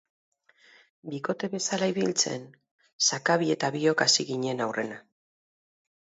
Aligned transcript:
Bikote 1.09 1.49
bezala 1.51 1.89
ibiltzen 1.91 2.47
Sakabi 3.09 3.51
eta 3.57 3.69
biok 3.75 4.01
hasi 4.07 4.25
ginen 4.31 4.63
aurrena. 4.67 4.97